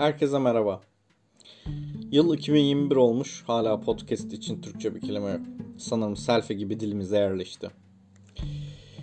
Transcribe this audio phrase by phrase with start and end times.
[0.00, 0.80] Herkese merhaba.
[2.12, 5.40] Yıl 2021 olmuş hala podcast için Türkçe bir kelime yok.
[5.78, 7.68] Sanırım selfie gibi dilimize yerleşti.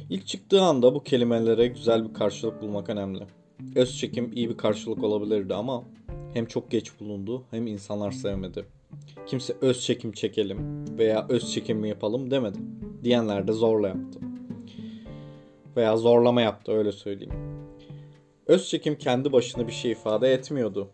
[0.10, 3.24] İlk çıktığı anda bu kelimelere güzel bir karşılık bulmak önemli.
[3.76, 5.84] Öz çekim iyi bir karşılık olabilirdi ama
[6.34, 8.66] hem çok geç bulundu hem insanlar sevmedi.
[9.28, 12.58] Kimse öz çekim çekelim veya öz çekim mi yapalım demedi.
[13.04, 14.20] Diyenler de zorla yaptı.
[15.76, 17.57] Veya zorlama yaptı öyle söyleyeyim.
[18.48, 20.90] Öz çekim kendi başına bir şey ifade etmiyordu.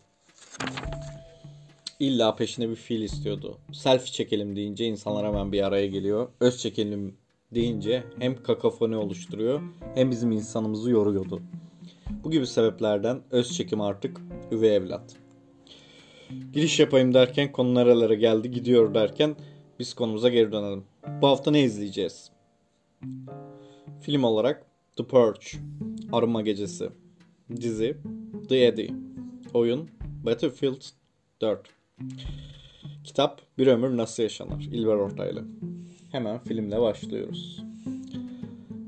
[1.99, 3.57] İlla peşine bir fiil istiyordu.
[3.71, 6.29] Selfie çekelim deyince insanlar hemen bir araya geliyor.
[6.39, 7.17] Öz çekelim
[7.51, 9.61] deyince hem kakafoni oluşturuyor
[9.95, 11.41] hem bizim insanımızı yoruyordu.
[12.23, 15.15] Bu gibi sebeplerden öz çekim artık üvey evlat.
[16.53, 19.35] Giriş yapayım derken konu nerelere geldi gidiyor derken
[19.79, 20.83] biz konumuza geri dönelim.
[21.21, 22.31] Bu hafta ne izleyeceğiz?
[24.01, 24.65] Film olarak
[24.97, 25.45] The Purge,
[26.11, 26.89] Arınma Gecesi,
[27.51, 27.97] dizi
[28.49, 28.89] The Eddie,
[29.53, 29.89] oyun
[30.25, 30.81] Battlefield
[31.41, 31.69] 4,
[33.03, 35.45] kitap Bir Ömür Nasıl Yaşanır, İlber Ortaylı.
[36.11, 37.63] Hemen filmle başlıyoruz.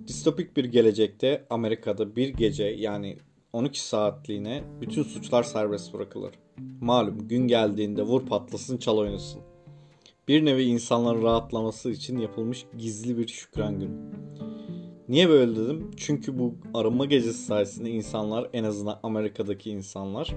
[0.07, 3.17] Distopik bir gelecekte Amerika'da bir gece yani
[3.53, 6.33] 12 saatliğine bütün suçlar serbest bırakılır.
[6.81, 9.41] Malum gün geldiğinde vur patlasın çal oynasın.
[10.27, 14.14] Bir nevi insanların rahatlaması için yapılmış gizli bir şükran günü.
[15.09, 15.91] Niye böyle dedim?
[15.97, 20.35] Çünkü bu arınma gecesi sayesinde insanlar en azından Amerika'daki insanlar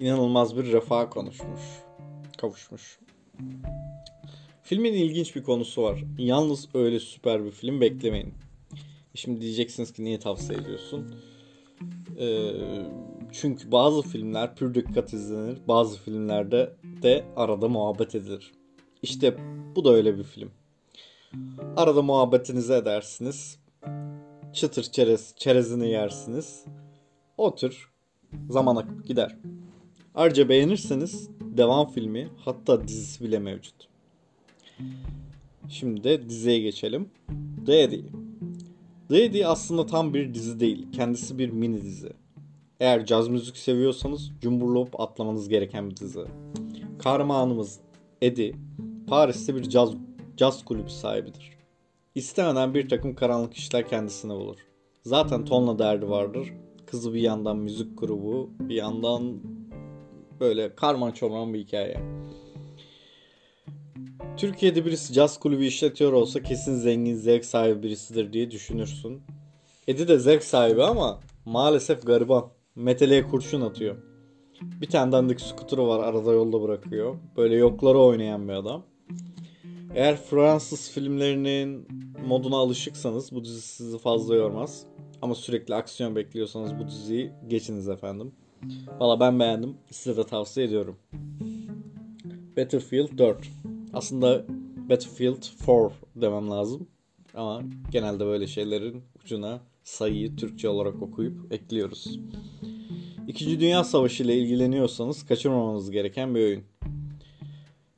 [0.00, 1.60] inanılmaz bir refaha konuşmuş,
[2.38, 2.98] kavuşmuş.
[4.62, 6.04] Filmin ilginç bir konusu var.
[6.18, 8.34] Yalnız öyle süper bir film beklemeyin.
[9.14, 11.14] Şimdi diyeceksiniz ki niye tavsiye ediyorsun?
[12.18, 12.50] Ee,
[13.32, 15.58] çünkü bazı filmler pür dikkat izlenir.
[15.68, 18.52] Bazı filmlerde de arada muhabbet edilir.
[19.02, 19.36] İşte
[19.76, 20.50] bu da öyle bir film.
[21.76, 23.61] Arada muhabbetinizi edersiniz.
[24.52, 26.64] Çıtır çerez, çerezini yersiniz.
[27.38, 27.90] O tür
[28.50, 29.36] zaman akıp gider.
[30.14, 33.74] Ayrıca beğenirseniz devam filmi hatta dizisi bile mevcut.
[35.68, 37.10] Şimdi de diziye geçelim.
[37.66, 40.86] The Eddie aslında tam bir dizi değil.
[40.92, 42.12] Kendisi bir mini dizi.
[42.80, 46.24] Eğer caz müzik seviyorsanız cumburlop atlamanız gereken bir dizi.
[46.98, 47.80] Kahramanımız
[48.22, 48.54] Eddie,
[49.06, 49.90] Paris'te bir caz,
[50.36, 51.61] caz kulübü sahibidir.
[52.14, 54.56] İstemeden bir takım karanlık işler kendisine bulur.
[55.02, 56.52] Zaten tonla derdi vardır.
[56.86, 59.40] Kızı bir yandan müzik grubu, bir yandan
[60.40, 62.00] böyle karman çorman bir hikaye.
[64.36, 69.22] Türkiye'de birisi caz kulübü işletiyor olsa kesin zengin zevk sahibi birisidir diye düşünürsün.
[69.88, 72.48] Edi de zevk sahibi ama maalesef gariban.
[72.74, 73.96] Meteleye kurşun atıyor.
[74.62, 77.16] Bir tane dandik skuturu var arada yolda bırakıyor.
[77.36, 78.91] Böyle yokları oynayan bir adam.
[79.94, 81.88] Eğer Fransız filmlerinin
[82.26, 84.86] moduna alışıksanız bu dizi sizi fazla yormaz.
[85.22, 88.32] Ama sürekli aksiyon bekliyorsanız bu diziyi geçiniz efendim.
[89.00, 89.76] Valla ben beğendim.
[89.90, 90.96] Size de tavsiye ediyorum.
[92.56, 93.48] Battlefield 4.
[93.92, 94.44] Aslında
[94.90, 96.88] Battlefield 4 demem lazım.
[97.34, 102.20] Ama genelde böyle şeylerin ucuna sayıyı Türkçe olarak okuyup ekliyoruz.
[103.28, 106.62] İkinci Dünya Savaşı ile ilgileniyorsanız kaçırmamanız gereken bir oyun.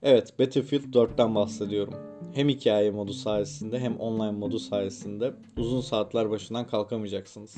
[0.07, 1.95] Evet, Battlefield 4'ten bahsediyorum.
[2.35, 7.57] Hem hikaye modu sayesinde hem online modu sayesinde uzun saatler başından kalkamayacaksınız.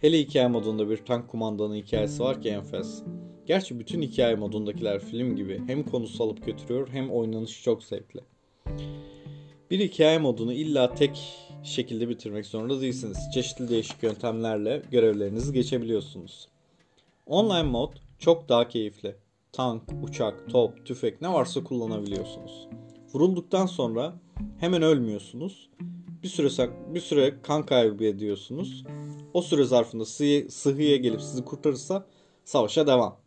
[0.00, 3.02] Hele hikaye modunda bir tank kumandanı hikayesi var ki enfes.
[3.46, 8.20] Gerçi bütün hikaye modundakiler film gibi hem konusu alıp götürüyor hem oynanışı çok zevkli.
[9.70, 13.18] Bir hikaye modunu illa tek şekilde bitirmek zorunda değilsiniz.
[13.34, 16.48] Çeşitli değişik yöntemlerle görevlerinizi geçebiliyorsunuz.
[17.26, 19.21] Online mod çok daha keyifli.
[19.52, 22.68] Tank, uçak, top, tüfek ne varsa kullanabiliyorsunuz.
[23.14, 24.14] Vurulduktan sonra
[24.58, 25.70] hemen ölmüyorsunuz.
[26.22, 28.84] Bir süre bir süre kan kaybı ediyorsunuz.
[29.34, 32.06] O süre zarfında sıhhiye, sıhhiye gelip sizi kurtarırsa
[32.44, 33.20] savaşa devam.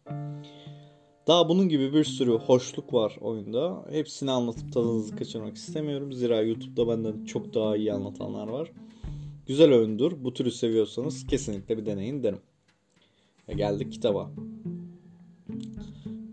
[1.28, 3.86] Daha bunun gibi bir sürü hoşluk var oyunda.
[3.90, 6.14] Hepsini anlatıp tadınızı kaçırmak istemiyorum.
[6.14, 8.72] Zira YouTube'da benden çok daha iyi anlatanlar var.
[9.48, 10.12] Güzel oyundur.
[10.24, 12.42] Bu türü seviyorsanız kesinlikle bir deneyin derim.
[13.50, 14.32] Ve geldik kitaba.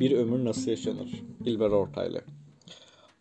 [0.03, 1.23] Bir ömür nasıl yaşanır?
[1.45, 2.21] İlber Ortaylı.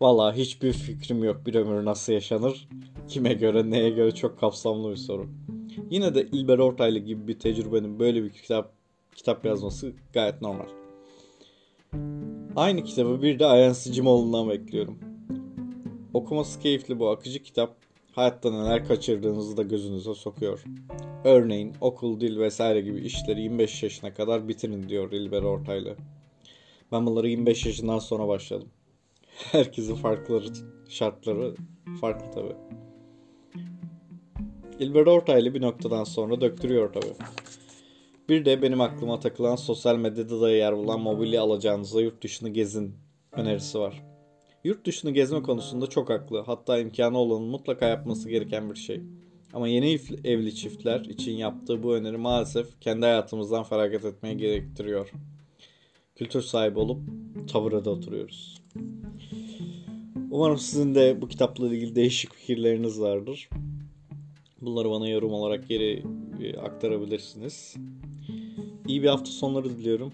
[0.02, 2.70] Valla hiçbir fikrim yok bir ömür nasıl yaşanır.
[3.08, 5.30] Kime göre neye göre çok kapsamlı bir soru.
[5.90, 8.74] Yine de İlber Ortaylı gibi bir tecrübenin böyle bir kitap
[9.16, 10.68] kitap yazması gayet normal.
[12.56, 15.00] Aynı kitabı bir de Ayhan Sicimoğlu'ndan bekliyorum.
[16.14, 17.76] Okuması keyifli bu akıcı kitap
[18.12, 20.64] hayatta neler kaçırdığınızı da gözünüze sokuyor.
[21.24, 25.96] Örneğin okul, dil vesaire gibi işleri 25 yaşına kadar bitirin diyor İlber Ortaylı.
[26.92, 28.70] Ben bunları 25 yaşından sonra başladım.
[29.52, 30.44] Herkesin farklı
[30.90, 31.56] şartları
[32.02, 32.56] farklı tabi.
[34.80, 37.06] İlber Ortaylı bir noktadan sonra döktürüyor tabi.
[38.30, 42.96] Bir de benim aklıma takılan sosyal medyada da yer bulan mobilya alacağınızda yurt dışını gezin
[43.32, 44.04] önerisi var.
[44.64, 46.40] Yurt dışını gezme konusunda çok haklı.
[46.40, 49.02] Hatta imkanı olanın mutlaka yapması gereken bir şey.
[49.54, 55.12] Ama yeni evli çiftler için yaptığı bu öneri maalesef kendi hayatımızdan feragat etmeye gerektiriyor.
[56.22, 57.02] Kültür sahibi olup
[57.48, 58.62] tavırda oturuyoruz.
[60.32, 63.50] Umarım sizin de bu kitapla ilgili değişik fikirleriniz vardır.
[64.62, 66.04] Bunları bana yorum olarak geri
[66.42, 67.76] e, aktarabilirsiniz.
[68.88, 70.14] İyi bir hafta sonları diliyorum.